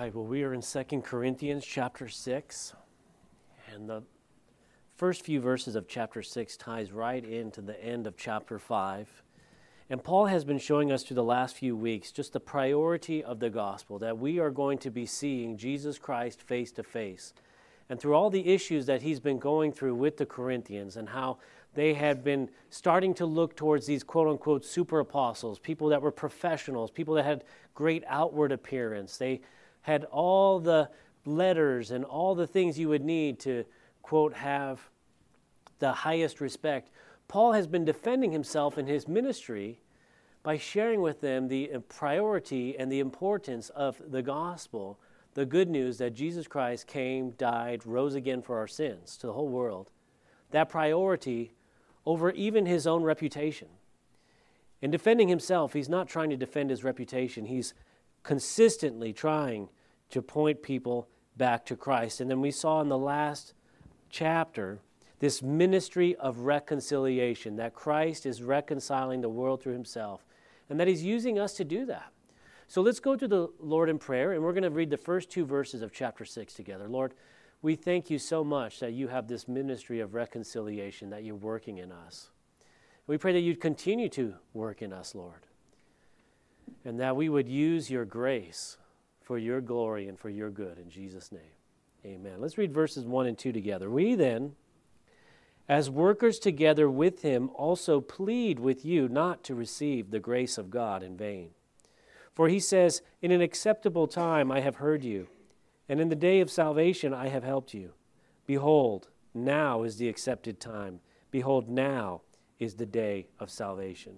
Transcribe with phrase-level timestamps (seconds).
[0.00, 2.74] right, well, we are in 2 Corinthians chapter 6,
[3.72, 4.02] and the
[4.96, 9.22] first few verses of chapter 6 ties right into the end of chapter 5.
[9.88, 13.38] And Paul has been showing us through the last few weeks just the priority of
[13.38, 17.32] the gospel that we are going to be seeing Jesus Christ face to face.
[17.88, 21.38] And through all the issues that he's been going through with the Corinthians and how
[21.74, 26.10] they had been starting to look towards these quote unquote super apostles, people that were
[26.10, 29.18] professionals, people that had great outward appearance.
[29.18, 29.40] They
[29.84, 30.88] had all the
[31.26, 33.64] letters and all the things you would need to,
[34.00, 34.80] quote, have
[35.78, 36.90] the highest respect.
[37.28, 39.80] Paul has been defending himself in his ministry
[40.42, 44.98] by sharing with them the priority and the importance of the gospel,
[45.34, 49.34] the good news that Jesus Christ came, died, rose again for our sins to the
[49.34, 49.90] whole world.
[50.50, 51.52] That priority
[52.06, 53.68] over even his own reputation.
[54.80, 57.44] In defending himself, he's not trying to defend his reputation.
[57.44, 57.74] He's
[58.22, 59.68] consistently trying
[60.10, 62.20] to point people back to Christ.
[62.20, 63.54] And then we saw in the last
[64.10, 64.80] chapter
[65.18, 70.24] this ministry of reconciliation, that Christ is reconciling the world through himself,
[70.68, 72.12] and that he's using us to do that.
[72.66, 75.30] So let's go to the Lord in prayer, and we're going to read the first
[75.30, 76.88] two verses of chapter 6 together.
[76.88, 77.14] Lord,
[77.62, 81.78] we thank you so much that you have this ministry of reconciliation that you're working
[81.78, 82.30] in us.
[83.06, 85.46] We pray that you'd continue to work in us, Lord,
[86.84, 88.76] and that we would use your grace
[89.24, 90.78] for your glory and for your good.
[90.78, 91.40] In Jesus' name,
[92.04, 92.34] amen.
[92.38, 93.90] Let's read verses 1 and 2 together.
[93.90, 94.52] We then,
[95.68, 100.70] as workers together with him, also plead with you not to receive the grace of
[100.70, 101.50] God in vain.
[102.34, 105.28] For he says, In an acceptable time I have heard you,
[105.88, 107.92] and in the day of salvation I have helped you.
[108.46, 111.00] Behold, now is the accepted time.
[111.30, 112.20] Behold, now
[112.58, 114.16] is the day of salvation.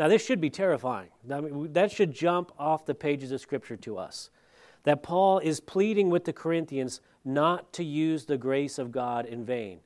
[0.00, 1.10] Now, this should be terrifying.
[1.26, 4.30] That should jump off the pages of Scripture to us.
[4.84, 9.44] That Paul is pleading with the Corinthians not to use the grace of God in
[9.44, 9.80] vain.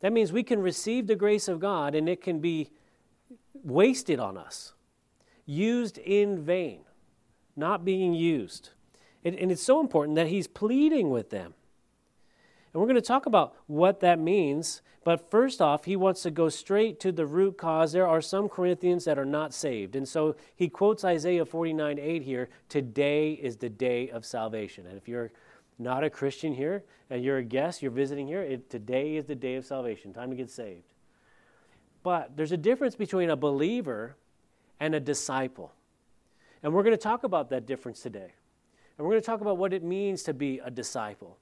[0.00, 2.70] That means we can receive the grace of God and it can be
[3.52, 4.72] wasted on us,
[5.44, 6.80] used in vain,
[7.54, 8.70] not being used.
[9.26, 11.52] And, it's so important that he's pleading with them.
[12.72, 14.82] And we're going to talk about what that means.
[15.02, 17.92] But first off, he wants to go straight to the root cause.
[17.92, 19.96] There are some Corinthians that are not saved.
[19.96, 24.86] And so he quotes Isaiah 49 8 here Today is the day of salvation.
[24.86, 25.32] And if you're
[25.78, 29.34] not a Christian here and you're a guest, you're visiting here, it, today is the
[29.34, 30.12] day of salvation.
[30.12, 30.92] Time to get saved.
[32.02, 34.16] But there's a difference between a believer
[34.78, 35.72] and a disciple.
[36.62, 38.32] And we're going to talk about that difference today.
[38.96, 41.38] And we're going to talk about what it means to be a disciple.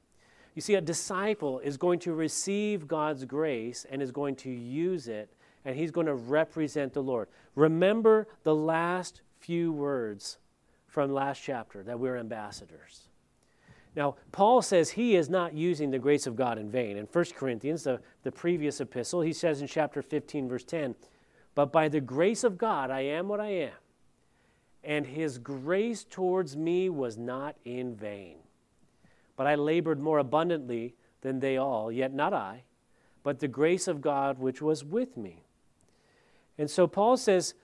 [0.58, 5.06] You see, a disciple is going to receive God's grace and is going to use
[5.06, 5.32] it,
[5.64, 7.28] and he's going to represent the Lord.
[7.54, 10.38] Remember the last few words
[10.88, 13.02] from last chapter that we're ambassadors.
[13.94, 16.96] Now, Paul says he is not using the grace of God in vain.
[16.96, 20.96] In 1 Corinthians, the, the previous epistle, he says in chapter 15, verse 10,
[21.54, 23.78] But by the grace of God I am what I am,
[24.82, 28.38] and his grace towards me was not in vain.
[29.38, 32.64] But I labored more abundantly than they all, yet not I,
[33.22, 35.44] but the grace of God which was with me.
[36.58, 37.54] And so Paul says,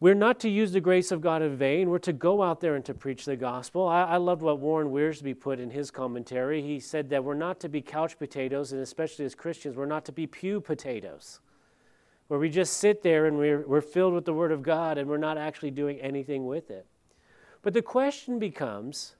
[0.00, 1.88] we're not to use the grace of God in vain.
[1.88, 3.88] We're to go out there and to preach the gospel.
[3.88, 6.60] I, I loved what Warren Wiersbe put in his commentary.
[6.60, 10.04] He said that we're not to be couch potatoes, and especially as Christians, we're not
[10.04, 11.40] to be pew potatoes,
[12.28, 15.08] where we just sit there and we're, we're filled with the Word of God and
[15.08, 16.84] we're not actually doing anything with it.
[17.62, 19.16] But the question becomes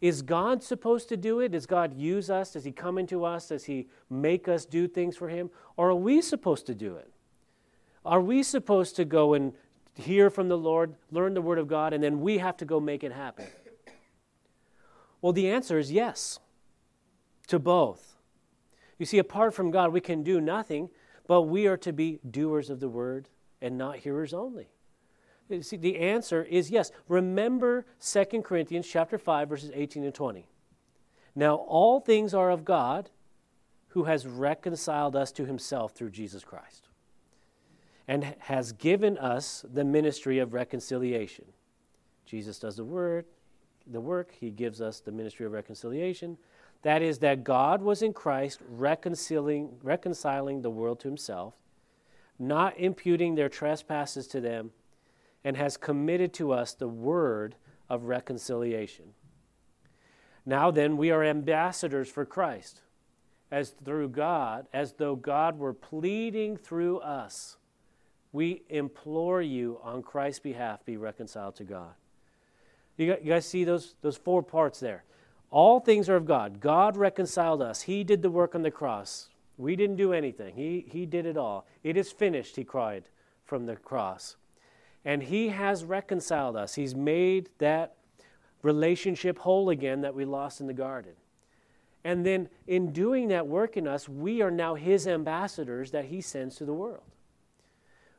[0.00, 1.52] is God supposed to do it?
[1.52, 2.52] Does God use us?
[2.52, 3.48] Does He come into us?
[3.48, 5.50] Does He make us do things for Him?
[5.76, 7.10] Or are we supposed to do it?
[8.04, 9.52] Are we supposed to go and
[9.94, 12.80] hear from the Lord, learn the Word of God, and then we have to go
[12.80, 13.46] make it happen?
[15.20, 16.38] Well, the answer is yes
[17.48, 18.16] to both.
[18.98, 20.88] You see, apart from God, we can do nothing,
[21.26, 23.28] but we are to be doers of the Word
[23.60, 24.68] and not hearers only.
[25.60, 26.92] See, the answer is yes.
[27.08, 30.46] Remember 2 Corinthians chapter 5 verses 18 and 20.
[31.34, 33.10] Now all things are of God
[33.88, 36.88] who has reconciled us to himself through Jesus Christ
[38.06, 41.46] and has given us the ministry of reconciliation.
[42.24, 43.24] Jesus does the word,
[43.86, 46.38] the work, he gives us the ministry of reconciliation.
[46.82, 51.54] That is that God was in Christ reconciling reconciling the world to himself,
[52.38, 54.70] not imputing their trespasses to them
[55.44, 57.56] and has committed to us the word
[57.88, 59.14] of reconciliation.
[60.46, 62.82] Now then, we are ambassadors for Christ,
[63.50, 67.56] as through God, as though God were pleading through us.
[68.32, 71.94] We implore you on Christ's behalf, be reconciled to God.
[72.96, 75.04] You, guys see those, those four parts there?
[75.50, 76.60] All things are of God.
[76.60, 77.82] God reconciled us.
[77.82, 79.30] He did the work on the cross.
[79.56, 80.54] We didn't do anything.
[80.54, 81.66] He, he did it all.
[81.82, 83.04] It is finished, he cried
[83.44, 84.36] from the cross.
[85.04, 86.74] And he has reconciled us.
[86.74, 87.94] He's made that
[88.62, 91.12] relationship whole again that we lost in the garden.
[92.04, 96.20] And then in doing that work in us, we are now his ambassadors that he
[96.20, 97.02] sends to the world.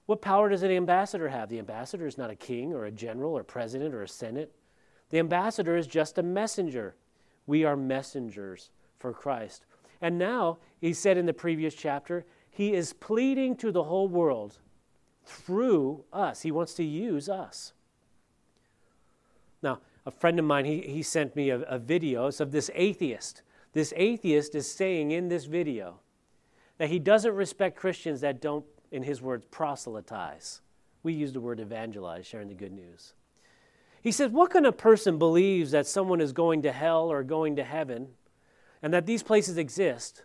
[0.06, 1.50] What power does an ambassador have?
[1.50, 4.52] The ambassador is not a king or a general or president or a senate.
[5.10, 6.96] The ambassador is just a messenger.
[7.48, 9.66] We are messengers for Christ.
[10.02, 14.58] And now, he said in the previous chapter, he is pleading to the whole world
[15.26, 16.42] through us.
[16.42, 17.74] He wants to use us.
[19.62, 23.44] Now, a friend of mine, he, he sent me a, a video of this atheist.
[23.74, 26.00] This atheist is saying in this video
[26.78, 30.62] that he doesn't respect Christians that don't, in his words, proselytize.
[31.04, 33.14] We use the word evangelize, sharing the good news.
[34.02, 37.56] He says, What kind of person believes that someone is going to hell or going
[37.58, 38.10] to heaven
[38.82, 40.24] and that these places exist,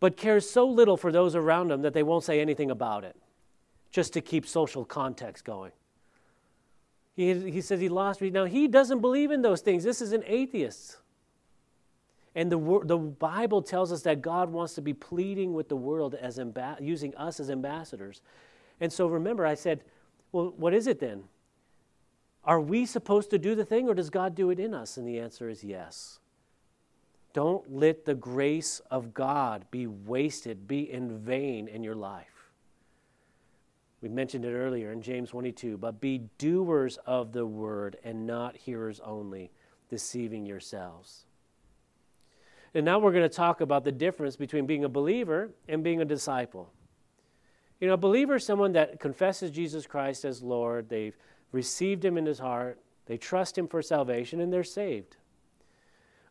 [0.00, 3.16] but cares so little for those around them that they won't say anything about it,
[3.96, 5.72] just to keep social context going?
[7.14, 8.28] He, he says he lost me.
[8.28, 9.84] Now, he doesn't believe in those things.
[9.84, 10.98] This is an atheist.
[12.34, 16.14] And the, the Bible tells us that God wants to be pleading with the world
[16.14, 16.38] as
[16.78, 18.20] using us as ambassadors.
[18.82, 19.82] And so remember, I said,
[20.30, 21.24] well, what is it then?
[22.44, 24.98] Are we supposed to do the thing or does God do it in us?
[24.98, 26.18] And the answer is yes.
[27.32, 32.35] Don't let the grace of God be wasted, be in vain in your life.
[34.02, 38.56] We mentioned it earlier in James 22, but be doers of the word and not
[38.56, 39.50] hearers only,
[39.88, 41.24] deceiving yourselves.
[42.74, 46.02] And now we're going to talk about the difference between being a believer and being
[46.02, 46.70] a disciple.
[47.80, 50.88] You know, a believer is someone that confesses Jesus Christ as Lord.
[50.88, 51.16] They've
[51.52, 55.16] received him in his heart, they trust him for salvation, and they're saved.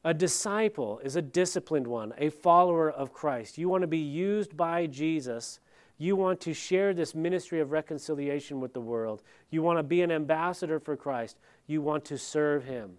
[0.03, 3.57] A disciple is a disciplined one, a follower of Christ.
[3.57, 5.59] You want to be used by Jesus.
[5.97, 9.23] You want to share this ministry of reconciliation with the world.
[9.49, 11.37] You want to be an ambassador for Christ.
[11.67, 12.97] You want to serve him.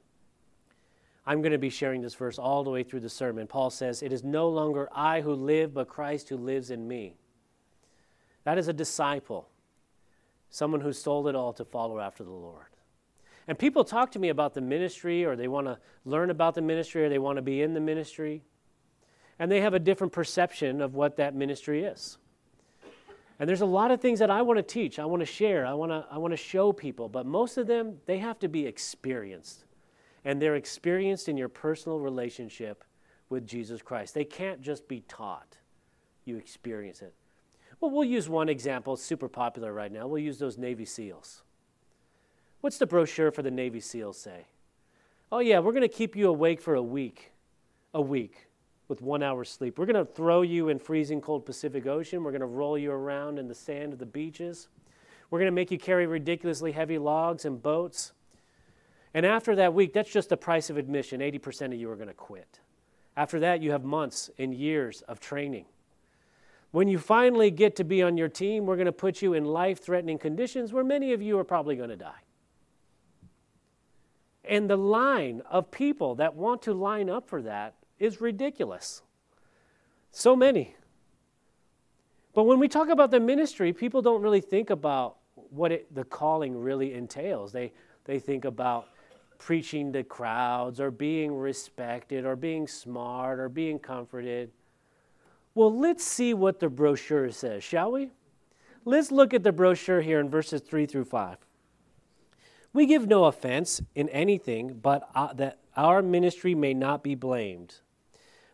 [1.26, 3.46] I'm going to be sharing this verse all the way through the sermon.
[3.46, 7.16] Paul says, It is no longer I who live, but Christ who lives in me.
[8.44, 9.48] That is a disciple
[10.48, 12.66] someone who sold it all to follow after the Lord.
[13.48, 16.62] And people talk to me about the ministry, or they want to learn about the
[16.62, 18.42] ministry, or they want to be in the ministry.
[19.38, 22.18] And they have a different perception of what that ministry is.
[23.38, 25.66] And there's a lot of things that I want to teach, I want to share,
[25.66, 28.48] I want to, I want to show people, but most of them, they have to
[28.48, 29.64] be experienced.
[30.24, 32.82] And they're experienced in your personal relationship
[33.28, 34.14] with Jesus Christ.
[34.14, 35.58] They can't just be taught,
[36.24, 37.14] you experience it.
[37.80, 40.06] Well, we'll use one example, super popular right now.
[40.06, 41.42] We'll use those Navy SEALs.
[42.62, 44.46] What's the brochure for the Navy SEALs say?
[45.30, 47.32] Oh, yeah, we're going to keep you awake for a week.
[47.92, 48.45] A week
[48.88, 49.78] with one hour sleep.
[49.78, 52.22] We're going to throw you in freezing cold Pacific Ocean.
[52.22, 54.68] We're going to roll you around in the sand of the beaches.
[55.30, 58.12] We're going to make you carry ridiculously heavy logs and boats.
[59.12, 61.20] And after that week, that's just the price of admission.
[61.20, 62.60] 80% of you are going to quit.
[63.16, 65.64] After that, you have months and years of training.
[66.70, 69.44] When you finally get to be on your team, we're going to put you in
[69.44, 72.20] life threatening conditions where many of you are probably going to die.
[74.44, 79.02] And the line of people that want to line up for that is ridiculous.
[80.10, 80.74] So many.
[82.34, 85.16] But when we talk about the ministry, people don't really think about
[85.50, 87.52] what it, the calling really entails.
[87.52, 87.72] They,
[88.04, 88.88] they think about
[89.38, 94.50] preaching to crowds or being respected or being smart or being comforted.
[95.54, 98.10] Well, let's see what the brochure says, shall we?
[98.84, 101.38] Let's look at the brochure here in verses 3 through 5.
[102.72, 107.76] We give no offense in anything, but uh, that our ministry may not be blamed.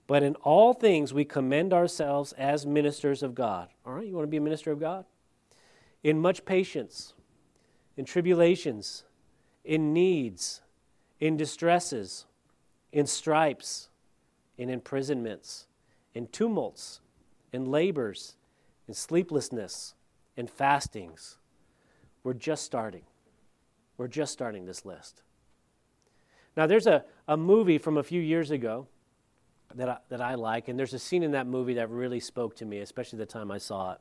[0.07, 3.69] But in all things we commend ourselves as ministers of God.
[3.87, 5.05] All right, you want to be a minister of God?
[6.03, 7.15] In much patience,
[7.97, 9.05] in tribulations,
[9.65, 10.61] in needs,
[11.21, 12.27] in distresses,
[12.93, 13.89] in stripes,
[14.59, 15.67] in imprisonments
[16.15, 17.01] in tumults,
[17.53, 18.37] in labors,
[18.89, 19.95] in sleeplessness,
[20.37, 21.39] in fastings.
[22.25, 23.03] We're just starting.
[23.97, 25.23] We're just starting this list.
[26.57, 28.87] Now, there's a, a movie from a few years ago
[29.77, 32.57] that I, that I like, and there's a scene in that movie that really spoke
[32.57, 33.99] to me, especially the time I saw it.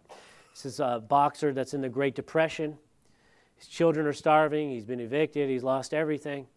[0.54, 2.78] This is a boxer that's in the Great Depression.
[3.56, 6.48] His children are starving, he's been evicted, he's lost everything.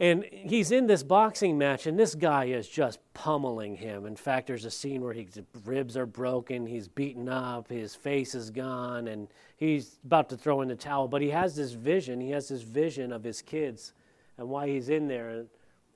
[0.00, 4.06] And he's in this boxing match, and this guy is just pummeling him.
[4.06, 8.34] In fact, there's a scene where his ribs are broken, he's beaten up, his face
[8.36, 11.08] is gone, and he's about to throw in the towel.
[11.08, 12.20] But he has this vision.
[12.20, 13.92] He has this vision of his kids
[14.38, 15.46] and why he's in there,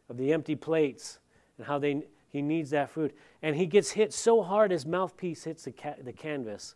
[0.08, 1.20] of the empty plates,
[1.58, 3.12] and how they, he needs that food.
[3.42, 6.74] And he gets hit so hard, his mouthpiece hits the, ca- the canvas.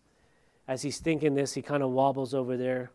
[0.69, 2.91] As he's thinking this, he kind of wobbles over there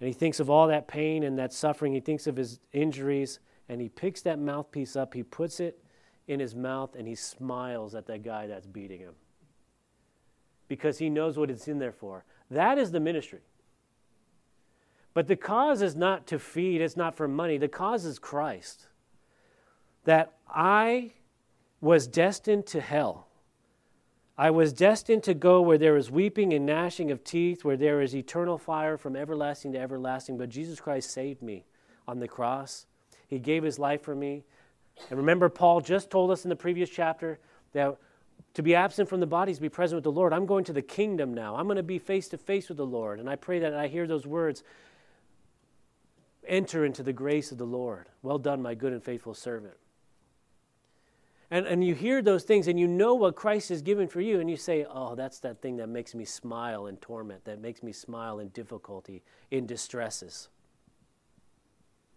[0.00, 1.94] and he thinks of all that pain and that suffering.
[1.94, 5.82] He thinks of his injuries, and he picks that mouthpiece up, he puts it
[6.26, 9.14] in his mouth, and he smiles at that guy that's beating him.
[10.68, 12.24] Because he knows what it's in there for.
[12.50, 13.40] That is the ministry.
[15.12, 17.56] But the cause is not to feed, it's not for money.
[17.56, 18.88] The cause is Christ.
[20.04, 21.12] That I
[21.80, 23.26] was destined to hell
[24.36, 28.00] I was destined to go where there is weeping and gnashing of teeth, where there
[28.00, 30.38] is eternal fire from everlasting to everlasting.
[30.38, 31.64] But Jesus Christ saved me
[32.08, 32.86] on the cross.
[33.28, 34.42] He gave his life for me.
[35.08, 37.38] And remember, Paul just told us in the previous chapter
[37.72, 37.96] that
[38.54, 40.32] to be absent from the body is to be present with the Lord.
[40.32, 41.54] I'm going to the kingdom now.
[41.54, 43.20] I'm going to be face to face with the Lord.
[43.20, 44.64] And I pray that I hear those words
[46.46, 48.08] enter into the grace of the Lord.
[48.22, 49.74] Well done, my good and faithful servant.
[51.50, 54.40] And, and you hear those things and you know what Christ has given for you,
[54.40, 57.82] and you say, Oh, that's that thing that makes me smile in torment, that makes
[57.82, 60.48] me smile in difficulty, in distresses.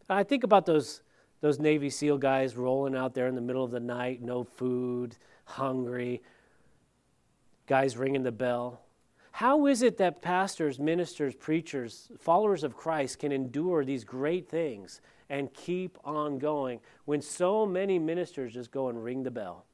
[0.10, 1.02] I think about those,
[1.42, 5.18] those Navy SEAL guys rolling out there in the middle of the night, no food,
[5.44, 6.22] hungry,
[7.68, 8.82] guys ringing the bell.
[9.38, 15.00] How is it that pastors, ministers, preachers, followers of Christ can endure these great things
[15.30, 19.66] and keep on going when so many ministers just go and ring the bell.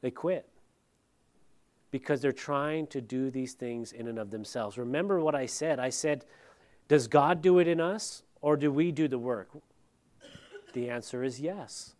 [0.00, 0.48] They quit
[1.92, 4.76] because they're trying to do these things in and of themselves.
[4.76, 5.78] Remember what I said.
[5.78, 6.24] I said,
[6.88, 9.50] Does God do it in us or do we do the work?
[10.72, 11.94] The answer is yes.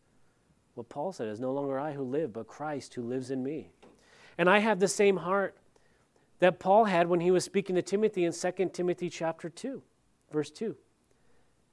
[0.74, 3.70] What Paul said is no longer I who live, but Christ who lives in me.
[4.38, 5.56] And I have the same heart
[6.40, 9.82] that Paul had when he was speaking to Timothy in 2 Timothy chapter 2,
[10.30, 10.76] verse 2.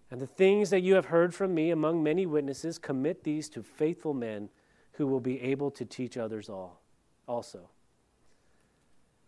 [0.10, 3.64] And the things that you have heard from me among many witnesses, commit these to
[3.64, 4.50] faithful men
[4.94, 6.82] who will be able to teach others all
[7.28, 7.70] also.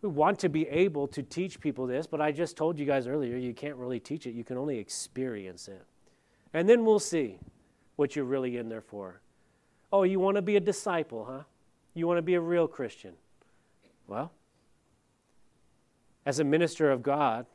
[0.02, 3.06] We want to be able to teach people this, but I just told you guys
[3.06, 5.84] earlier you can't really teach it, you can only experience it.
[6.54, 7.38] And then we'll see
[7.96, 9.20] what you're really in there for.
[9.92, 11.42] Oh, you want to be a disciple, huh?
[11.94, 13.14] You want to be a real Christian.
[14.06, 14.32] Well,
[16.24, 17.46] as a minister of God,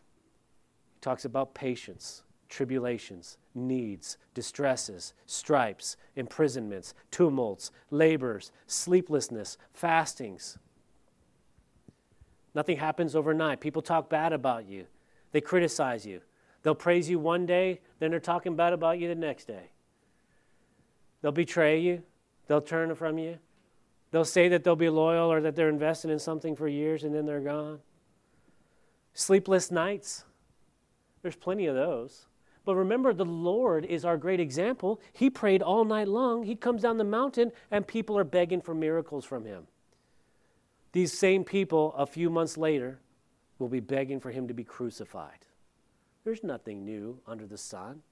[0.93, 10.57] he talks about patience tribulations, needs, distresses, stripes, imprisonments, tumults, labors, sleeplessness, fastings.
[12.53, 13.61] Nothing happens overnight.
[13.61, 14.85] People talk bad about you,
[15.31, 16.21] they criticize you.
[16.63, 19.71] They'll praise you one day, then they're talking bad about you the next day.
[21.21, 22.03] They'll betray you,
[22.47, 23.39] they'll turn from you.
[24.11, 27.15] They'll say that they'll be loyal or that they're invested in something for years and
[27.15, 27.79] then they're gone.
[29.13, 30.25] Sleepless nights,
[31.21, 32.27] there's plenty of those.
[32.63, 35.01] But remember, the Lord is our great example.
[35.13, 36.43] He prayed all night long.
[36.43, 39.65] He comes down the mountain, and people are begging for miracles from him.
[40.91, 42.99] These same people, a few months later,
[43.57, 45.45] will be begging for him to be crucified.
[46.23, 48.03] There's nothing new under the sun.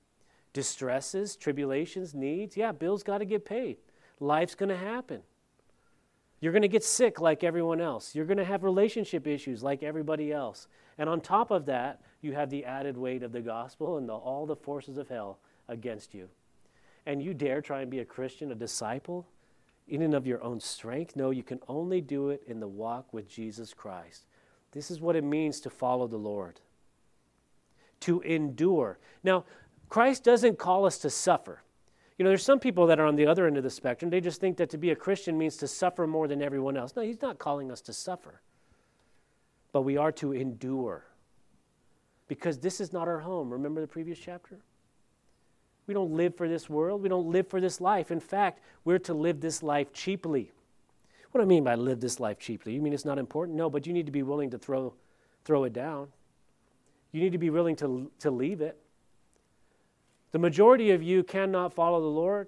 [0.52, 2.58] Distresses, tribulations, needs.
[2.58, 3.78] Yeah, bills got to get paid.
[4.20, 5.22] Life's going to happen.
[6.42, 8.16] You're going to get sick like everyone else.
[8.16, 10.68] You're going to have relationship issues like everybody else.
[10.98, 14.14] And on top of that, you have the added weight of the gospel and the,
[14.14, 16.30] all the forces of hell against you.
[17.06, 19.28] And you dare try and be a Christian, a disciple,
[19.88, 21.16] in and of your own strength?
[21.16, 24.26] No, you can only do it in the walk with Jesus Christ.
[24.72, 26.62] This is what it means to follow the Lord,
[28.02, 29.00] to endure.
[29.24, 29.46] Now,
[29.90, 31.64] Christ doesn't call us to suffer.
[32.20, 34.12] You know, there's some people that are on the other end of the spectrum.
[34.12, 36.94] They just think that to be a Christian means to suffer more than everyone else.
[36.94, 38.42] No, he's not calling us to suffer,
[39.72, 41.06] but we are to endure
[42.28, 43.50] because this is not our home.
[43.50, 44.60] Remember the previous chapter?
[45.88, 47.02] We don't live for this world.
[47.02, 48.12] We don't live for this life.
[48.12, 50.52] In fact, we're to live this life cheaply.
[51.32, 52.74] What do I mean by live this life cheaply?
[52.74, 53.58] You mean it's not important?
[53.58, 54.94] No, but you need to be willing to throw,
[55.46, 56.10] throw it down.
[57.14, 58.78] You need to be willing to, to leave it.
[60.32, 62.48] The majority of you cannot follow the Lord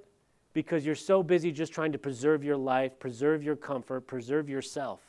[0.54, 5.00] because you're so busy just trying to preserve your life, preserve your comfort, preserve yourself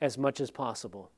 [0.00, 1.10] as much as possible.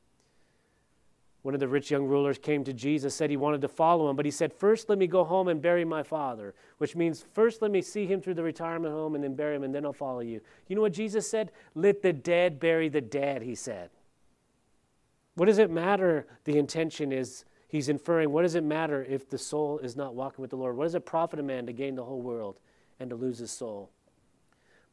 [1.43, 4.15] One of the rich young rulers came to Jesus, said he wanted to follow him,
[4.15, 7.63] but he said, First, let me go home and bury my father, which means first
[7.63, 9.93] let me see him through the retirement home and then bury him, and then I'll
[9.93, 10.41] follow you.
[10.69, 11.51] You know what Jesus said?
[11.75, 13.91] Let the dead bury the dead, he said.
[15.35, 16.27] What does it matter?
[16.45, 20.43] The intention is He's inferring what does it matter if the soul is not walking
[20.43, 20.77] with the Lord?
[20.77, 22.61] What does it profit a man to gain the whole world
[23.01, 23.89] and to lose his soul?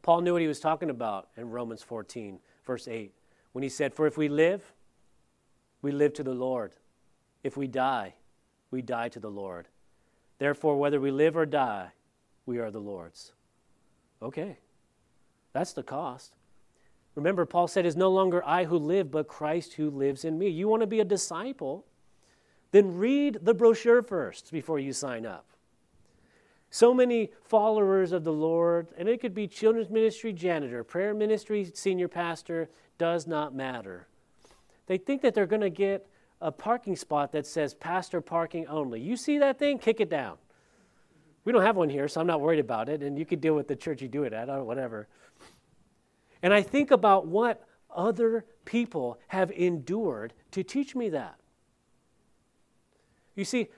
[0.01, 3.11] Paul knew what he was talking about in Romans 14, verse 8,
[3.51, 4.71] when he said, For if we live,
[5.81, 6.71] we live to the Lord.
[7.43, 8.13] If we die,
[8.71, 9.67] we die to the Lord.
[10.37, 11.89] Therefore, whether we live or die,
[12.45, 13.33] we are the Lord's.
[14.21, 14.57] Okay,
[15.51, 16.33] that's the cost.
[17.15, 20.47] Remember, Paul said, It's no longer I who live, but Christ who lives in me.
[20.47, 21.85] You want to be a disciple?
[22.71, 25.45] Then read the brochure first before you sign up.
[26.71, 31.71] So many followers of the Lord, and it could be children's ministry janitor, prayer ministry
[31.73, 34.07] senior pastor, does not matter.
[34.85, 36.07] They think that they're going to get
[36.41, 39.01] a parking spot that says pastor parking only.
[39.01, 39.79] You see that thing?
[39.79, 40.37] Kick it down.
[41.43, 43.55] We don't have one here, so I'm not worried about it, and you could deal
[43.55, 45.07] with the church you do it at, or whatever.
[46.43, 51.35] And I think about what other people have endured to teach me that.
[53.39, 53.69] You see,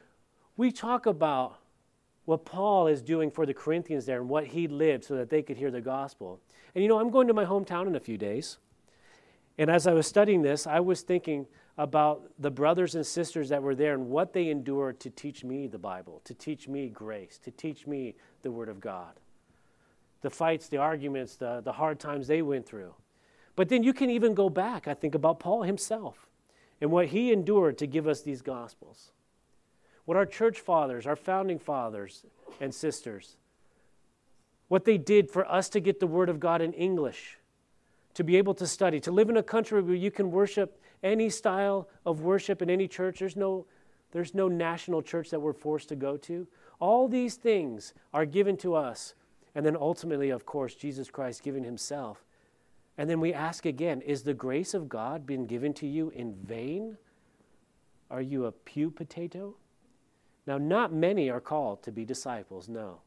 [0.57, 1.59] we talk about
[2.25, 5.43] what Paul is doing for the Corinthians there and what he lived so that they
[5.43, 6.39] could hear the gospel.
[6.73, 8.57] And you know, I'm going to my hometown in a few days.
[9.59, 11.45] And as I was studying this, I was thinking
[11.77, 15.67] about the brothers and sisters that were there and what they endured to teach me
[15.67, 19.19] the Bible, to teach me grace, to teach me the Word of God.
[20.21, 22.95] The fights, the arguments, the, the hard times they went through.
[23.55, 26.25] But then you can even go back, I think, about Paul himself
[26.79, 29.11] and what he endured to give us these Gospels.
[30.11, 32.25] What our church fathers, our founding fathers
[32.59, 33.37] and sisters,
[34.67, 37.37] what they did for us to get the Word of God in English,
[38.15, 41.29] to be able to study, to live in a country where you can worship any
[41.29, 43.19] style of worship in any church.
[43.19, 43.65] There's no,
[44.11, 46.45] there's no national church that we're forced to go to.
[46.81, 49.13] All these things are given to us.
[49.55, 52.25] And then ultimately, of course, Jesus Christ giving himself.
[52.97, 56.33] And then we ask again Is the grace of God been given to you in
[56.33, 56.97] vain?
[58.09, 59.55] Are you a pew potato?
[60.51, 62.99] Now, not many are called to be disciples, no.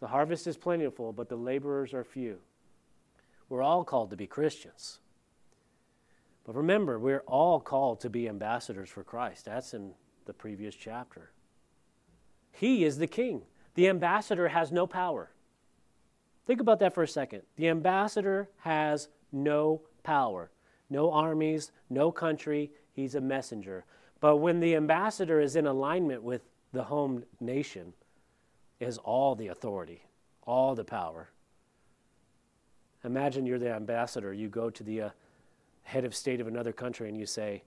[0.00, 2.36] The harvest is plentiful, but the laborers are few.
[3.48, 4.98] We're all called to be Christians.
[6.44, 9.46] But remember, we're all called to be ambassadors for Christ.
[9.46, 9.94] That's in
[10.26, 11.30] the previous chapter.
[12.50, 13.40] He is the king.
[13.74, 15.30] The ambassador has no power.
[16.46, 17.40] Think about that for a second.
[17.56, 20.50] The ambassador has no power,
[20.90, 22.70] no armies, no country.
[22.92, 23.86] He's a messenger.
[24.22, 27.92] But when the ambassador is in alignment with the home nation,
[28.78, 30.02] is all the authority,
[30.46, 31.28] all the power.
[33.04, 34.32] Imagine you're the ambassador.
[34.32, 35.10] You go to the uh,
[35.82, 37.62] head of state of another country and you say,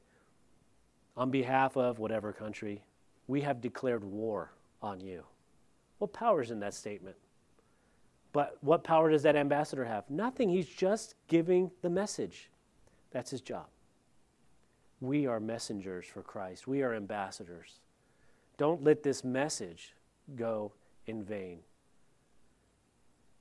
[1.18, 2.82] on behalf of whatever country,
[3.28, 5.24] we have declared war on you.
[5.98, 7.18] What power is in that statement?
[8.32, 10.10] But what power does that ambassador have?
[10.10, 10.50] Nothing.
[10.50, 12.50] He's just giving the message.
[13.12, 13.66] That's his job.
[15.02, 17.80] We are messengers for Christ, we are ambassadors.
[18.58, 19.94] Don't let this message
[20.36, 20.72] go
[21.08, 21.60] in vain.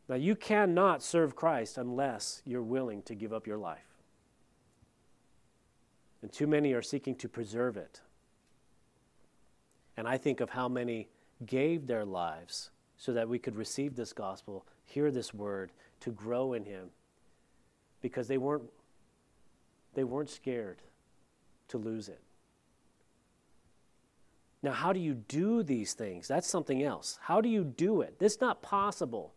[0.08, 3.86] Now, you cannot serve Christ unless you're willing to give up your life.
[6.20, 8.00] And too many are seeking to preserve it.
[9.96, 11.08] And I think of how many
[11.46, 16.52] gave their lives so that we could receive this gospel, hear this word, to grow
[16.52, 16.90] in Him,
[18.02, 18.64] because they weren't,
[19.94, 20.82] they weren't scared
[21.68, 22.20] to lose it.
[24.62, 26.26] Now, how do you do these things?
[26.26, 27.18] That's something else.
[27.20, 28.18] How do you do it?
[28.18, 29.34] This is not possible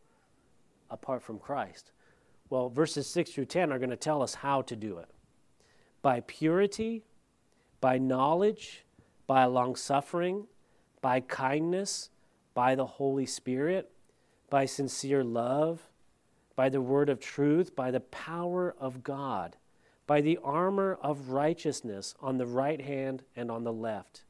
[0.90, 1.92] apart from Christ.
[2.50, 5.10] Well, verses 6 through 10 are going to tell us how to do it
[6.02, 7.04] by purity,
[7.82, 8.86] by knowledge,
[9.26, 10.48] by long suffering,
[11.02, 12.10] by kindness,
[12.54, 13.92] by the Holy Spirit,
[14.50, 15.90] by sincere love,
[16.56, 19.58] by the word of truth, by the power of God
[20.08, 24.24] by the armor of righteousness on the right hand and on the left,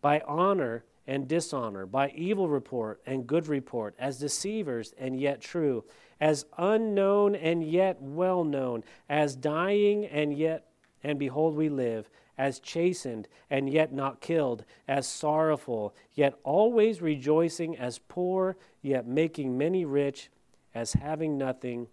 [0.00, 5.84] by honor and dishonor, by evil report and good report, as deceivers and yet true,
[6.20, 10.68] as unknown and yet well known, as dying and yet,
[11.02, 17.76] and behold, we live, as chastened and yet not killed, as sorrowful, yet always rejoicing,
[17.76, 20.30] as poor, yet making many rich,
[20.74, 21.86] as having nothing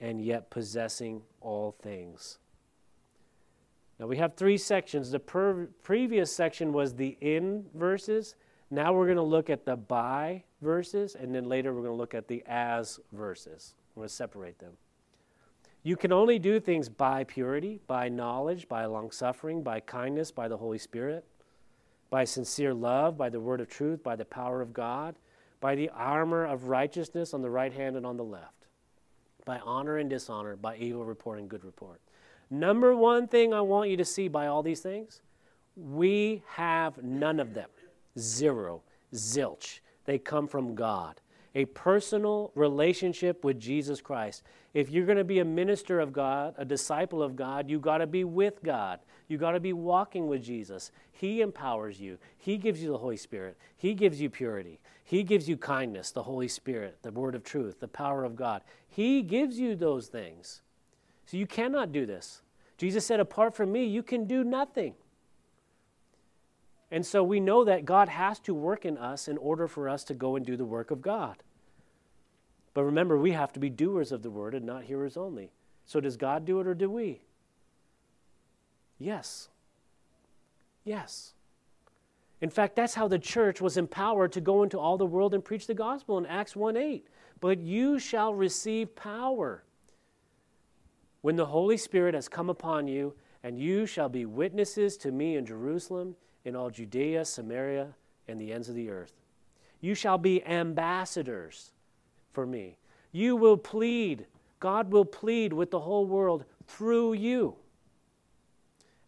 [0.00, 2.38] and yet possessing all things.
[3.98, 5.10] Now we have three sections.
[5.10, 8.34] The per- previous section was the in verses.
[8.70, 11.98] Now we're going to look at the by verses, and then later we're going to
[11.98, 13.74] look at the as verses.
[13.94, 14.72] We're going to separate them.
[15.84, 20.48] You can only do things by purity, by knowledge, by long suffering, by kindness, by
[20.48, 21.24] the Holy Spirit,
[22.10, 25.14] by sincere love, by the word of truth, by the power of God,
[25.60, 28.53] by the armor of righteousness on the right hand and on the left
[29.44, 32.00] by honor and dishonor, by evil report and good report.
[32.50, 35.20] Number one thing I want you to see by all these things
[35.76, 37.68] We have none of them.
[38.18, 38.82] Zero.
[39.12, 39.80] Zilch.
[40.04, 41.20] They come from God.
[41.54, 44.42] A personal relationship with Jesus Christ.
[44.72, 47.98] If you're going to be a minister of God, a disciple of God, you got
[47.98, 49.00] to be with God.
[49.28, 50.90] You got to be walking with Jesus.
[51.12, 52.18] He empowers you.
[52.36, 53.56] He gives you the Holy Spirit.
[53.76, 54.80] He gives you purity.
[55.04, 58.62] He gives you kindness, the Holy Spirit, the word of truth, the power of God.
[58.88, 60.62] He gives you those things.
[61.26, 62.42] So you cannot do this.
[62.78, 64.94] Jesus said, Apart from me, you can do nothing.
[66.94, 70.04] And so we know that God has to work in us in order for us
[70.04, 71.42] to go and do the work of God.
[72.72, 75.50] But remember, we have to be doers of the word and not hearers only.
[75.84, 77.22] So does God do it or do we?
[78.96, 79.48] Yes.
[80.84, 81.32] Yes.
[82.40, 85.44] In fact, that's how the church was empowered to go into all the world and
[85.44, 87.08] preach the gospel in Acts 1 8.
[87.40, 89.64] But you shall receive power
[91.22, 95.34] when the Holy Spirit has come upon you, and you shall be witnesses to me
[95.34, 97.88] in Jerusalem, in all Judea, Samaria,
[98.28, 99.12] and the ends of the earth.
[99.80, 101.70] You shall be ambassadors
[102.32, 102.76] for me.
[103.12, 104.26] You will plead,
[104.60, 107.56] God will plead with the whole world through you.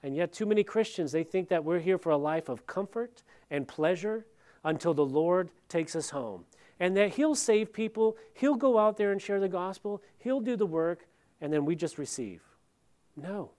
[0.02, 3.22] And yet, too many Christians, they think that we're here for a life of comfort
[3.50, 4.26] and pleasure
[4.64, 6.44] until the Lord takes us home.
[6.78, 10.56] And that He'll save people, He'll go out there and share the gospel, He'll do
[10.56, 11.06] the work,
[11.40, 12.42] and then we just receive.
[13.16, 13.50] No.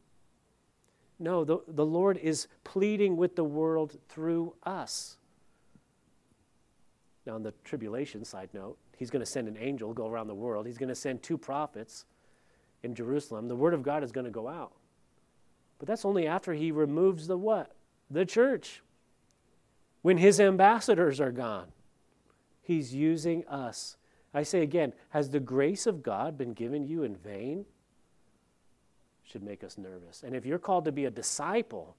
[1.19, 5.17] No, the, the Lord is pleading with the world through us.
[7.25, 10.35] Now, on the tribulation side note, He's going to send an angel, go around the
[10.35, 10.65] world.
[10.65, 12.05] He's going to send two prophets
[12.81, 13.47] in Jerusalem.
[13.47, 14.73] The word of God is going to go out.
[15.77, 17.73] But that's only after he removes the what?
[18.09, 18.81] The church.
[20.01, 21.67] When his ambassadors are gone,
[22.61, 23.97] he's using us.
[24.33, 27.65] I say again, has the grace of God been given you in vain?
[29.29, 30.23] Should make us nervous.
[30.23, 31.97] And if you're called to be a disciple,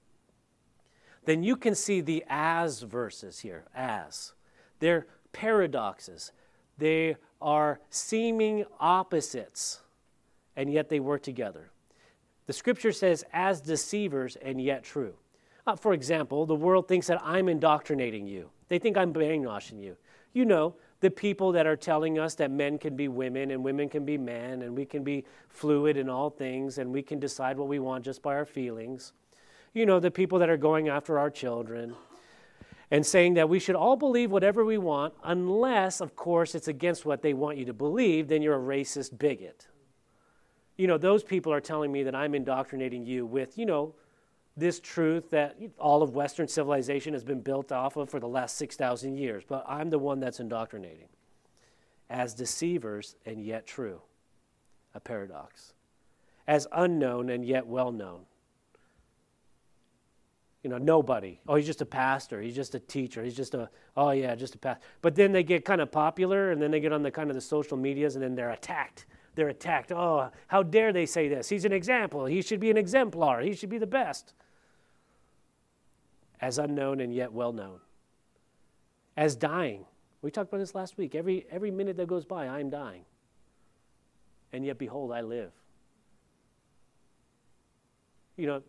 [1.25, 3.65] then you can see the as verses here.
[3.75, 4.33] As.
[4.79, 6.31] They're paradoxes,
[6.79, 9.81] they are seeming opposites,
[10.55, 11.69] and yet they work together.
[12.47, 15.13] The scripture says, as deceivers and yet true.
[15.67, 19.97] Uh, for example, the world thinks that I'm indoctrinating you, they think I'm brainwashing you.
[20.33, 23.89] You know, the people that are telling us that men can be women and women
[23.89, 27.57] can be men and we can be fluid in all things and we can decide
[27.57, 29.13] what we want just by our feelings.
[29.73, 31.95] You know, the people that are going after our children
[32.91, 37.05] and saying that we should all believe whatever we want, unless, of course, it's against
[37.05, 39.67] what they want you to believe, then you're a racist bigot
[40.79, 43.95] you know, those people are telling me that I'm indoctrinating you with, you know,
[44.59, 48.57] this truth that all of Western civilization has been built off of for the last
[48.57, 49.43] 6,000 years.
[49.47, 51.07] But I'm the one that's indoctrinating
[52.09, 54.01] as deceivers and yet true.
[54.93, 55.73] A paradox.
[56.47, 58.21] As unknown and yet well known.
[60.63, 61.39] You know, nobody.
[61.47, 62.41] Oh, he's just a pastor.
[62.41, 63.23] He's just a teacher.
[63.23, 64.83] He's just a, oh yeah, just a pastor.
[65.01, 67.35] But then they get kind of popular and then they get on the kind of
[67.35, 69.05] the social medias and then they're attacked
[69.39, 69.91] they're attacked.
[69.91, 71.47] Oh, how dare they say this?
[71.47, 72.25] He's an example.
[72.25, 73.41] He should be an exemplar.
[73.41, 74.33] He should be the best.
[76.41, 77.79] As unknown and yet well known.
[79.17, 79.85] As dying.
[80.21, 81.15] We talked about this last week.
[81.15, 83.03] Every, every minute that goes by, I'm dying.
[84.51, 85.51] And yet, behold, I live.
[88.35, 88.63] You know,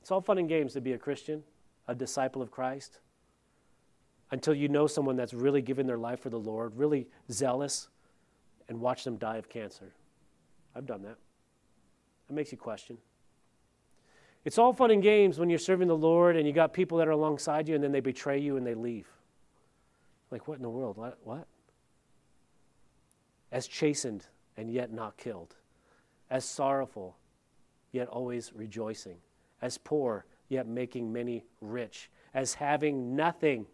[0.00, 1.42] it's all fun and games to be a Christian,
[1.88, 2.98] a disciple of Christ,
[4.30, 7.88] until you know someone that's really given their life for the Lord, really zealous,
[8.68, 9.94] and watch them die of cancer.
[10.74, 11.16] I've done that.
[12.28, 12.98] That makes you question.
[14.44, 17.08] It's all fun and games when you're serving the Lord and you got people that
[17.08, 19.08] are alongside you and then they betray you and they leave.
[20.30, 20.96] Like, what in the world?
[20.96, 21.18] What?
[21.24, 21.46] what?
[23.50, 24.26] As chastened
[24.56, 25.54] and yet not killed.
[26.30, 27.16] As sorrowful,
[27.92, 29.16] yet always rejoicing.
[29.62, 32.10] As poor, yet making many rich.
[32.34, 33.66] As having nothing.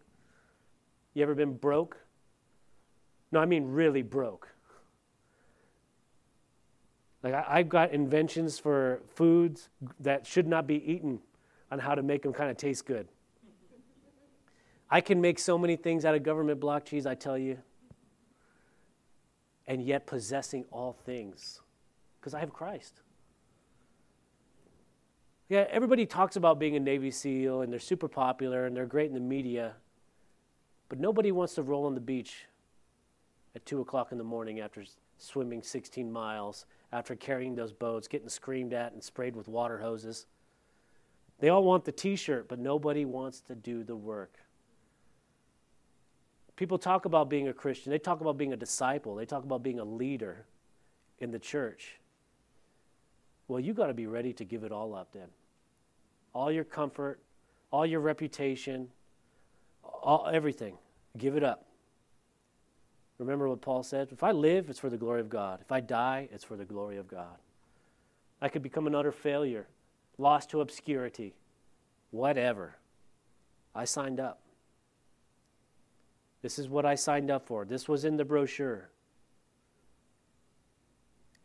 [1.13, 1.97] You ever been broke?
[3.31, 4.47] No, I mean really broke.
[7.23, 11.19] Like I, have got inventions for foods that should not be eaten
[11.71, 13.07] on how to make them kind of taste good.
[14.89, 17.57] I can make so many things out of government block cheese, I tell you,
[19.67, 21.61] and yet possessing all things
[22.19, 23.01] because I have Christ.
[25.47, 29.07] Yeah, everybody talks about being a Navy SEAL and they're super popular and they're great
[29.07, 29.73] in the media,
[30.89, 32.45] but nobody wants to roll on the beach
[33.55, 34.83] at 2 o'clock in the morning after
[35.17, 40.25] swimming 16 miles after carrying those boats, getting screamed at and sprayed with water hoses.
[41.39, 44.37] They all want the t shirt, but nobody wants to do the work.
[46.55, 49.63] People talk about being a Christian, they talk about being a disciple, they talk about
[49.63, 50.45] being a leader
[51.19, 51.99] in the church.
[53.47, 55.27] Well, you got to be ready to give it all up then.
[56.33, 57.19] All your comfort,
[57.71, 58.89] all your reputation,
[59.83, 60.77] all, everything.
[61.17, 61.65] Give it up.
[63.21, 64.07] Remember what Paul said?
[64.11, 65.59] If I live, it's for the glory of God.
[65.61, 67.37] If I die, it's for the glory of God.
[68.41, 69.67] I could become an utter failure,
[70.17, 71.35] lost to obscurity,
[72.09, 72.77] whatever.
[73.75, 74.41] I signed up.
[76.41, 77.63] This is what I signed up for.
[77.63, 78.89] This was in the brochure.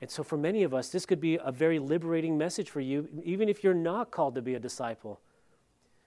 [0.01, 3.07] And so, for many of us, this could be a very liberating message for you,
[3.23, 5.21] even if you're not called to be a disciple,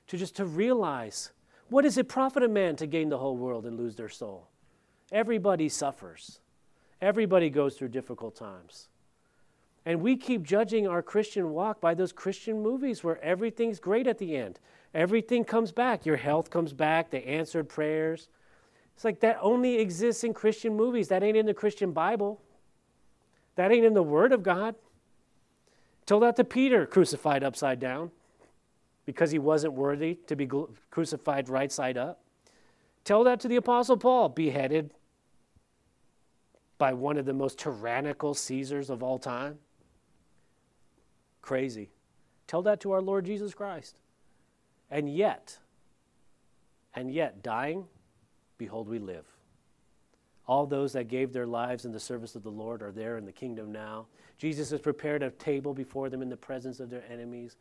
[0.07, 1.29] to just to realize
[1.69, 4.47] what does it profit a man to gain the whole world and lose their soul?
[5.11, 6.39] Everybody suffers.
[7.01, 8.87] Everybody goes through difficult times.
[9.85, 14.17] And we keep judging our Christian walk by those Christian movies where everything's great at
[14.17, 14.59] the end.
[14.93, 16.05] Everything comes back.
[16.05, 18.27] Your health comes back, the answered prayers.
[18.95, 21.07] It's like that only exists in Christian movies.
[21.07, 22.41] That ain't in the Christian Bible.
[23.55, 24.75] That ain't in the Word of God.
[26.05, 28.11] Tell that to Peter, crucified upside down
[29.05, 30.47] because he wasn't worthy to be
[30.91, 32.19] crucified right side up.
[33.03, 34.91] Tell that to the Apostle Paul, beheaded
[36.79, 39.59] by one of the most tyrannical Caesars of all time.
[41.41, 41.89] Crazy.
[42.47, 43.99] Tell that to our Lord Jesus Christ.
[44.89, 45.59] And yet,
[46.95, 47.85] and yet, dying,
[48.57, 49.25] behold, we live.
[50.47, 53.25] All those that gave their lives in the service of the Lord are there in
[53.25, 54.07] the kingdom now.
[54.39, 57.57] Jesus has prepared a table before them in the presence of their enemies.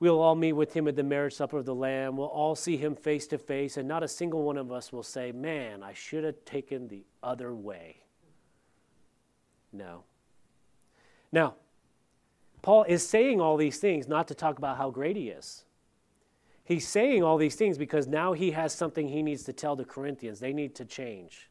[0.00, 2.16] We'll all meet with him at the marriage supper of the Lamb.
[2.16, 5.02] We'll all see him face to face, and not a single one of us will
[5.02, 7.96] say, Man, I should have taken the other way.
[9.72, 10.04] No.
[11.32, 11.54] Now,
[12.62, 15.64] Paul is saying all these things not to talk about how great he is.
[16.64, 19.84] He's saying all these things because now he has something he needs to tell the
[19.84, 20.38] Corinthians.
[20.38, 21.48] They need to change.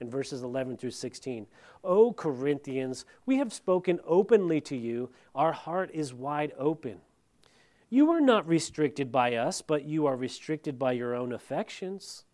[0.00, 1.46] In verses 11 through 16,
[1.84, 5.10] O Corinthians, we have spoken openly to you.
[5.34, 7.00] Our heart is wide open.
[7.90, 12.24] You are not restricted by us, but you are restricted by your own affections.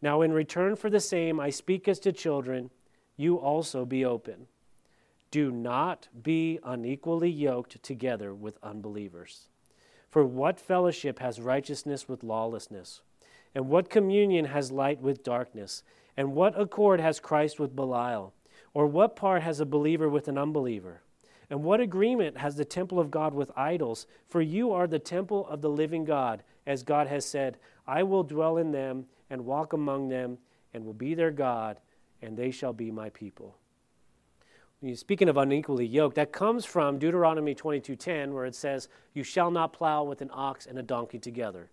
[0.00, 2.70] Now, in return for the same, I speak as to children,
[3.16, 4.46] you also be open.
[5.30, 9.48] Do not be unequally yoked together with unbelievers.
[10.08, 13.00] For what fellowship has righteousness with lawlessness?
[13.52, 15.82] And what communion has light with darkness?
[16.16, 18.32] And what accord has Christ with Belial?
[18.74, 21.02] Or what part has a believer with an unbeliever?
[21.50, 24.06] And what agreement has the temple of God with idols?
[24.28, 28.22] For you are the temple of the living God, as God has said, I will
[28.22, 30.38] dwell in them and walk among them,
[30.72, 31.78] and will be their God,
[32.22, 33.56] and they shall be my people.
[34.94, 39.72] Speaking of unequally yoked, that comes from Deuteronomy 22:10, where it says, "You shall not
[39.72, 41.70] plow with an ox and a donkey together."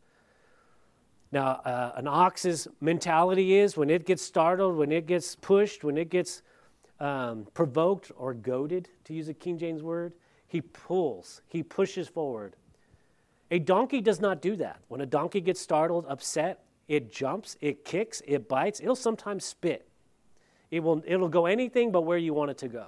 [1.31, 5.97] Now, uh, an ox's mentality is when it gets startled, when it gets pushed, when
[5.97, 6.41] it gets
[7.01, 10.13] um, provoked or goaded, to use a King James word,
[10.47, 12.55] he pulls, he pushes forward.
[13.49, 14.79] A donkey does not do that.
[14.87, 19.87] When a donkey gets startled, upset, it jumps, it kicks, it bites, it'll sometimes spit.
[20.69, 22.87] It will, it'll go anything but where you want it to go.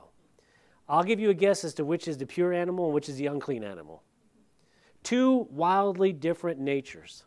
[0.87, 3.17] I'll give you a guess as to which is the pure animal and which is
[3.17, 4.03] the unclean animal.
[5.01, 7.23] Two wildly different natures.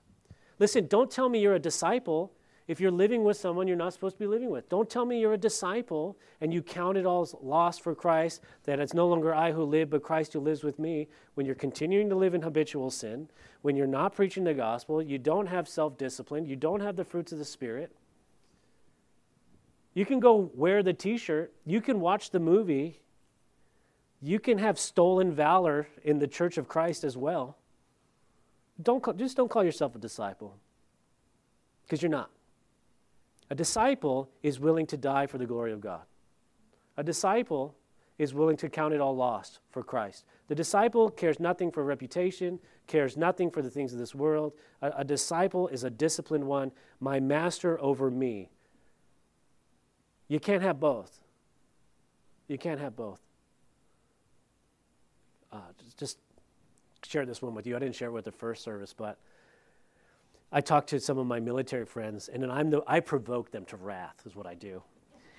[0.58, 2.32] Listen, don't tell me you're a disciple
[2.68, 4.68] if you're living with someone you're not supposed to be living with.
[4.68, 8.42] Don't tell me you're a disciple and you count it all as lost for Christ,
[8.64, 11.54] that it's no longer I who live, but Christ who lives with me, when you're
[11.54, 13.28] continuing to live in habitual sin,
[13.62, 17.04] when you're not preaching the gospel, you don't have self discipline, you don't have the
[17.04, 17.94] fruits of the Spirit.
[19.94, 23.00] You can go wear the t shirt, you can watch the movie,
[24.20, 27.56] you can have stolen valor in the church of Christ as well.
[28.82, 30.56] Don't call, just don't call yourself a disciple
[31.84, 32.30] because you're not.
[33.50, 36.02] A disciple is willing to die for the glory of God.
[36.96, 37.74] A disciple
[38.18, 40.24] is willing to count it all lost for Christ.
[40.48, 44.54] The disciple cares nothing for reputation, cares nothing for the things of this world.
[44.80, 48.48] A, a disciple is a disciplined one, my master over me.
[50.28, 51.20] You can't have both.
[52.48, 53.20] You can't have both
[55.56, 55.60] uh,
[55.96, 56.18] just
[57.04, 57.76] share this one with you.
[57.76, 59.18] I didn't share it with the first service, but
[60.52, 63.64] I talk to some of my military friends, and then I'm the, I provoke them
[63.66, 64.82] to wrath, is what I do.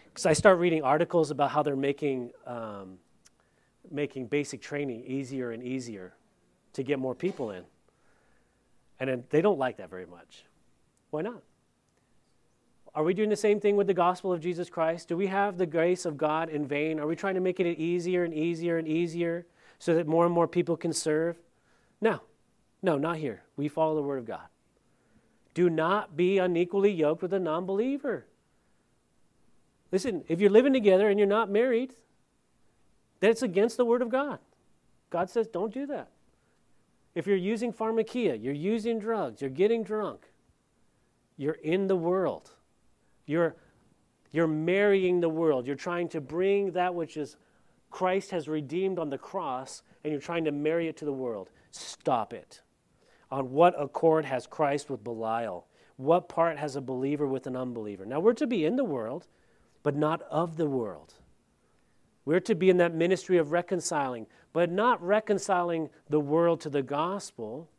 [0.06, 2.98] Because I start reading articles about how they're making, um,
[3.90, 6.14] making basic training easier and easier
[6.74, 7.64] to get more people in.
[9.00, 10.44] And then they don't like that very much.
[11.12, 11.42] Why not?
[12.96, 15.08] Are we doing the same thing with the gospel of Jesus Christ?
[15.08, 17.00] Do we have the grace of God in vain?
[17.00, 19.46] Are we trying to make it easier and easier and easier
[19.78, 21.38] so that more and more people can serve?
[22.02, 22.22] No,
[22.82, 23.44] no, not here.
[23.56, 24.48] We follow the Word of God.
[25.58, 28.28] Do not be unequally yoked with a non believer.
[29.92, 31.96] Listen, if you're living together and you're not married,
[33.22, 34.38] then it's against the Word of God.
[35.10, 36.10] God says, don't do that.
[37.16, 40.28] If you're using pharmakeia, you're using drugs, you're getting drunk,
[41.38, 42.52] you're in the world.
[43.26, 43.56] You're,
[44.32, 45.66] you're marrying the world.
[45.66, 47.36] You're trying to bring that which is
[47.90, 51.50] Christ has redeemed on the cross, and you're trying to marry it to the world.
[51.72, 52.62] Stop it.
[53.30, 55.68] On what accord has Christ with Belial?
[55.98, 58.06] What part has a believer with an unbeliever?
[58.06, 59.28] Now, we're to be in the world,
[59.84, 61.16] but not of the world.
[62.24, 66.84] We're to be in that ministry of reconciling, but not reconciling the world to the
[66.84, 67.70] gospel.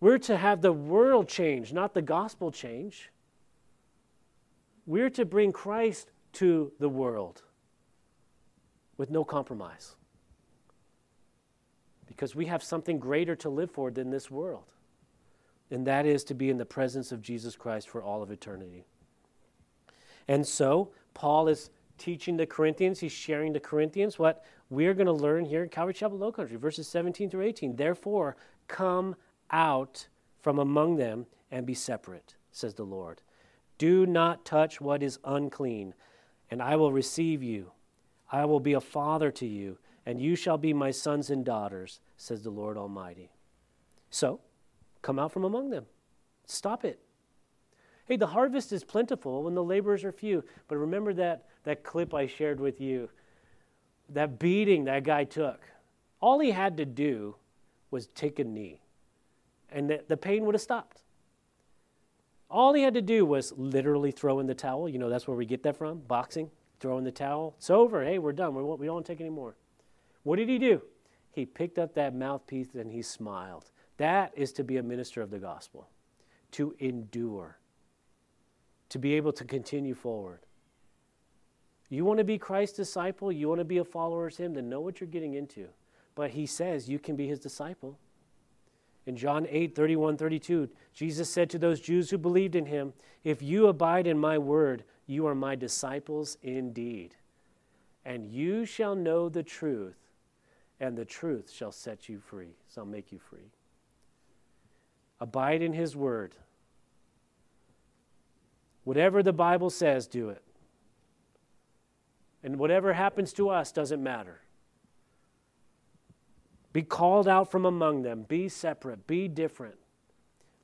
[0.00, 3.10] We're to have the world change, not the gospel change.
[4.86, 7.42] We're to bring Christ to the world
[8.96, 9.96] with no compromise
[12.14, 14.64] because we have something greater to live for than this world,
[15.70, 18.84] and that is to be in the presence of Jesus Christ for all of eternity.
[20.28, 25.12] And so, Paul is teaching the Corinthians, he's sharing the Corinthians what we're going to
[25.12, 27.76] learn here in Calvary Chapel Low Country, verses 17 through 18.
[27.76, 28.36] Therefore,
[28.68, 29.14] come
[29.50, 30.08] out
[30.40, 33.20] from among them and be separate, says the Lord.
[33.78, 35.94] Do not touch what is unclean,
[36.50, 37.72] and I will receive you.
[38.30, 42.00] I will be a father to you, and you shall be my sons and daughters,
[42.16, 43.30] says the Lord Almighty.
[44.10, 44.40] So,
[45.02, 45.86] come out from among them.
[46.46, 47.00] Stop it.
[48.06, 50.44] Hey, the harvest is plentiful when the laborers are few.
[50.68, 53.08] But remember that, that clip I shared with you,
[54.10, 55.62] that beating that guy took.
[56.20, 57.36] All he had to do
[57.90, 58.80] was take a knee,
[59.70, 61.02] and the, the pain would have stopped.
[62.50, 64.88] All he had to do was literally throw in the towel.
[64.88, 66.50] You know, that's where we get that from boxing.
[66.78, 67.54] Throw in the towel.
[67.56, 68.04] It's over.
[68.04, 68.54] Hey, we're done.
[68.54, 69.56] We, we don't want to take any more.
[70.24, 70.82] What did he do?
[71.30, 73.70] He picked up that mouthpiece and he smiled.
[73.96, 75.88] That is to be a minister of the gospel,
[76.52, 77.58] to endure,
[78.88, 80.40] to be able to continue forward.
[81.88, 84.68] You want to be Christ's disciple, you want to be a follower of him, then
[84.68, 85.68] know what you're getting into.
[86.14, 87.98] But he says you can be his disciple.
[89.06, 93.42] In John 8, 31, 32, Jesus said to those Jews who believed in him, If
[93.42, 97.14] you abide in my word, you are my disciples indeed.
[98.04, 99.96] And you shall know the truth,
[100.80, 103.52] and the truth shall set you free, shall make you free.
[105.20, 106.34] Abide in his word.
[108.84, 110.42] Whatever the Bible says, do it.
[112.42, 114.40] And whatever happens to us doesn't matter.
[116.74, 118.24] Be called out from among them.
[118.28, 119.06] Be separate.
[119.06, 119.76] Be different.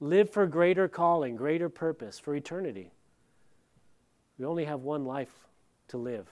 [0.01, 2.91] Live for greater calling, greater purpose, for eternity.
[4.39, 5.47] We only have one life
[5.89, 6.27] to live.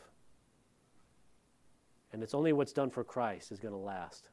[2.19, 4.29] And it's only what's done for Christ is going to last.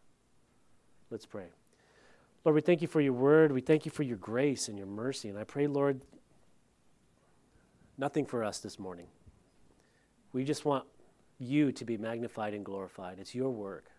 [1.11, 1.45] Let's pray.
[2.43, 3.51] Lord, we thank you for your word.
[3.51, 5.29] We thank you for your grace and your mercy.
[5.29, 6.01] And I pray, Lord,
[7.95, 9.05] nothing for us this morning.
[10.33, 10.85] We just want
[11.37, 13.19] you to be magnified and glorified.
[13.19, 13.91] It's your work.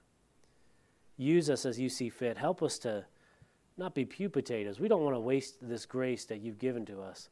[1.17, 2.37] Use us as you see fit.
[2.37, 3.05] Help us to
[3.77, 4.81] not be pew potatoes.
[4.81, 7.29] We don't want to waste this grace that you've given to us.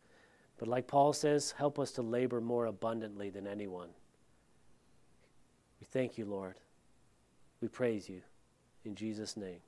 [0.56, 3.88] But like Paul says, help us to labor more abundantly than anyone.
[5.84, 6.54] We thank you, Lord.
[7.60, 8.22] We praise you.
[8.86, 9.58] In Jesus' name,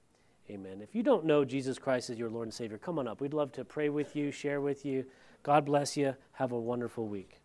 [0.49, 0.81] amen.
[0.81, 3.21] If you don't know Jesus Christ as your Lord and Savior, come on up.
[3.21, 5.05] We'd love to pray with you, share with you.
[5.43, 6.15] God bless you.
[6.33, 7.33] Have a wonderful week.